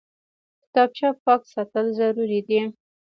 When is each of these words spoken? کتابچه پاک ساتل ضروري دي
کتابچه 0.61 1.07
پاک 1.23 1.41
ساتل 1.53 1.85
ضروري 1.99 2.39
دي 2.47 2.59